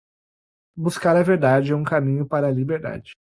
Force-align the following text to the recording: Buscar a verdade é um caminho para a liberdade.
Buscar 0.75 1.15
a 1.15 1.21
verdade 1.21 1.71
é 1.71 1.75
um 1.75 1.83
caminho 1.83 2.25
para 2.27 2.47
a 2.47 2.51
liberdade. 2.51 3.11